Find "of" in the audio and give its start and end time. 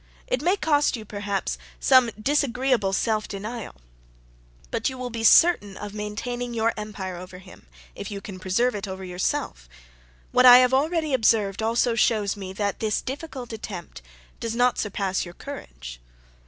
5.77-5.93